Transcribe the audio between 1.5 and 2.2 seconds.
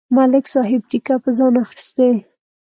اخستې.